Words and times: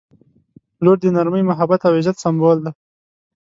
•لور 0.83 0.97
د 1.01 1.05
نرمۍ، 1.15 1.43
محبت 1.49 1.81
او 1.87 1.93
عزت 1.99 2.17
سمبول 2.23 2.57
دی. 2.65 2.71